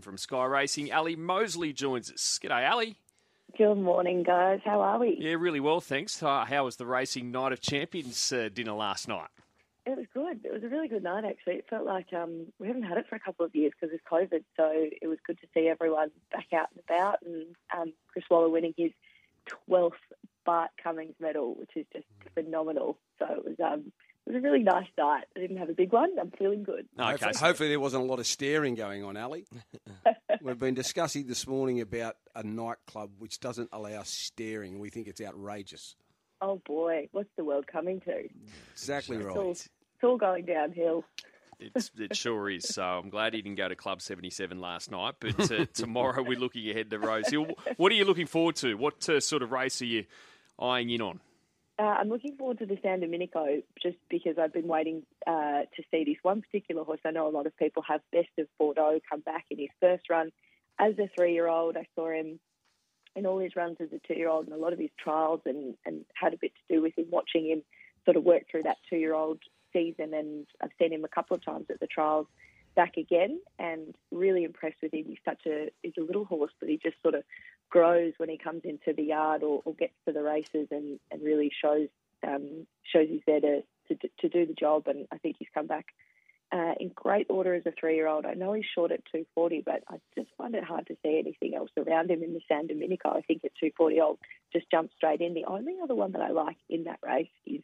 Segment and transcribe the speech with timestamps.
[0.00, 0.90] From Sky Racing.
[0.90, 2.38] Ally Mosley joins us.
[2.42, 2.92] G'day, Ally.
[3.56, 4.60] Good morning, guys.
[4.64, 5.16] How are we?
[5.18, 6.22] Yeah, really well, thanks.
[6.22, 9.28] Uh, how was the Racing Night of Champions uh, dinner last night?
[9.86, 10.44] It was good.
[10.44, 11.54] It was a really good night, actually.
[11.54, 14.00] It felt like um, we haven't had it for a couple of years because of
[14.10, 17.46] COVID, so it was good to see everyone back out and about, and
[17.76, 18.92] um, Chris Waller winning his
[19.68, 19.92] 12th
[20.44, 22.98] Bart Cummings medal, which is just phenomenal.
[23.18, 23.92] So it was um,
[24.30, 25.24] it was a really nice night.
[25.36, 26.10] I didn't have a big one.
[26.20, 26.86] I'm feeling good.
[26.98, 27.10] Okay.
[27.10, 29.42] Hopefully, hopefully there wasn't a lot of staring going on, Ally.
[30.42, 34.78] We've been discussing this morning about a nightclub which doesn't allow staring.
[34.78, 35.96] We think it's outrageous.
[36.40, 38.28] Oh boy, what's the world coming to?
[38.72, 39.36] Exactly It's right.
[39.36, 39.68] all, it's
[40.02, 41.04] all going downhill.
[41.58, 42.66] It's, it sure is.
[42.68, 45.16] So I'm glad he didn't go to Club 77 last night.
[45.20, 47.48] But uh, tomorrow we're looking ahead to Rose Hill.
[47.76, 48.74] What are you looking forward to?
[48.76, 50.04] What uh, sort of race are you
[50.58, 51.20] eyeing in on?
[51.80, 55.82] Uh, I'm looking forward to the San Domenico just because I've been waiting uh, to
[55.90, 57.00] see this one particular horse.
[57.06, 60.10] I know a lot of people have Best of Bordeaux come back in his first
[60.10, 60.30] run
[60.78, 61.78] as a three year old.
[61.78, 62.38] I saw him
[63.16, 65.40] in all his runs as a two year old and a lot of his trials
[65.46, 67.62] and, and had a bit to do with him watching him
[68.04, 69.38] sort of work through that two year old
[69.72, 70.12] season.
[70.12, 72.26] And I've seen him a couple of times at the trials
[72.76, 75.06] back again and really impressed with him.
[75.08, 77.22] He's such a he's a little horse, but he just sort of
[77.80, 81.22] grows when he comes into the yard or, or gets to the races and, and
[81.22, 81.88] really shows
[82.26, 84.86] um, shows he's there to, to to do the job.
[84.86, 85.86] And I think he's come back
[86.52, 88.26] uh, in great order as a three year old.
[88.26, 91.56] I know he's short at 240, but I just find it hard to see anything
[91.56, 93.10] else around him in the San Domenico.
[93.10, 94.18] I think at 240, I'll
[94.52, 95.34] just jump straight in.
[95.34, 97.62] The only other one that I like in that race is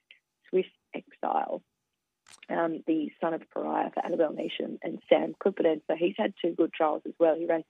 [0.49, 1.63] Swiss Exile.
[2.49, 5.83] Um, the son of Pariah for Annabel Neasham and Sam Clipperton.
[5.89, 7.35] So he's had two good trials as well.
[7.37, 7.65] He ran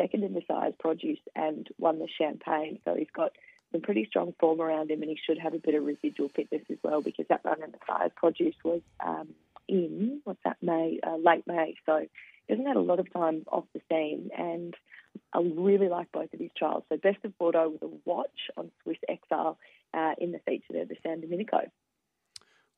[0.00, 2.78] second in the Sires' Produce and won the champagne.
[2.84, 3.32] So he's got
[3.72, 6.62] some pretty strong form around him and he should have a bit of residual fitness
[6.70, 9.28] as well because that run in the Sires' Produce was um,
[9.68, 11.74] in, what's that, May, uh, late May.
[11.86, 14.74] So he hasn't had a lot of time off the scene and
[15.32, 16.84] I really like both of his trials.
[16.88, 19.58] So Best of Bordeaux with a watch on Swiss Exile
[19.92, 21.70] uh, in the feature there, the San Domenico.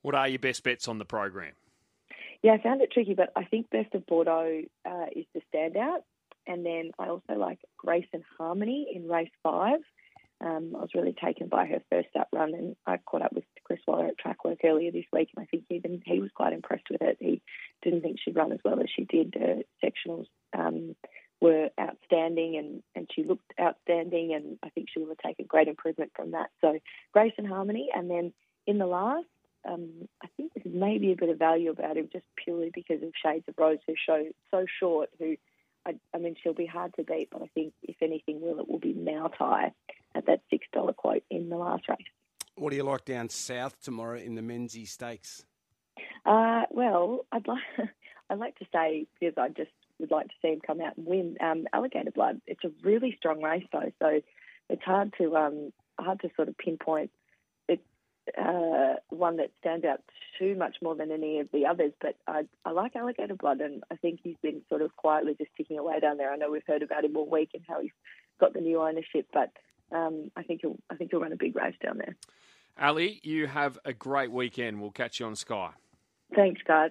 [0.03, 1.53] What are your best bets on the program?
[2.43, 6.03] Yeah, I found it tricky, but I think Best of Bordeaux uh, is the standout.
[6.47, 9.80] And then I also like Grace and Harmony in race five.
[10.41, 13.44] Um, I was really taken by her first up run, and I caught up with
[13.62, 16.53] Chris Waller at track work earlier this week, and I think even he was quite
[16.53, 17.16] impressed with it.
[17.20, 17.42] He
[17.82, 19.36] didn't think she'd run as well as she did.
[19.36, 20.26] Uh, sectionals
[20.58, 20.97] um,
[21.41, 25.69] were outstanding, and, and she looked outstanding, and I think she will have taken great
[25.69, 26.50] improvement from that.
[26.60, 26.76] So
[27.12, 28.32] Grace and Harmony, and then
[28.66, 29.26] in the last,
[29.69, 33.12] um, I think there's maybe a bit of value about him just purely because of
[33.24, 35.36] Shades of Rose, who show so short, who
[35.87, 38.69] I, I mean, she'll be hard to beat, but I think if anything will, it
[38.69, 39.72] will be Mautai
[40.15, 41.98] at that six dollar quote in the last race.
[42.54, 45.44] What do you like down south tomorrow in the Memsie Stakes?
[46.25, 47.62] Uh, well, I'd like
[48.31, 51.06] I'd like to say because I just would like to see him come out and
[51.06, 51.37] win.
[51.41, 52.41] Um, Alligator Blood.
[52.47, 54.21] It's a really strong race though, so
[54.69, 57.10] it's hard to um, hard to sort of pinpoint.
[57.69, 57.82] It's
[58.38, 60.00] uh, one that stands out
[60.42, 61.92] too much more than any of the others.
[62.00, 65.50] But I, I like Alligator Blood, and I think he's been sort of quietly just
[65.56, 66.32] ticking away down there.
[66.32, 67.92] I know we've heard about him all week and how he's
[68.41, 69.53] got the new ownership, but
[69.97, 72.16] um, I think he'll I think he'll run a big race down there.
[72.76, 74.80] Ally, you have a great weekend.
[74.80, 75.70] We'll catch you on Sky.
[76.34, 76.91] Thanks, guys.